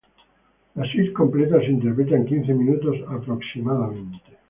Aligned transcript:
La 0.75 0.83
suite 0.85 1.13
completa 1.13 1.59
se 1.61 1.67
interpreta 1.69 2.15
en 2.15 2.25
quince 2.25 2.51
minutos 2.55 2.95
aproximadamente. 3.07 4.19